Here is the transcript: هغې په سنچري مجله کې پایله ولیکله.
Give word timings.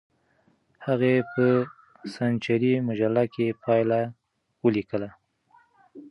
هغې 0.85 1.15
په 1.33 1.45
سنچري 2.15 2.73
مجله 2.87 3.23
کې 3.33 3.57
پایله 3.63 3.99
ولیکله. 4.63 5.09